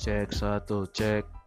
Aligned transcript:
Cek 0.00 0.32
satu, 0.32 0.88
cek. 0.96 1.39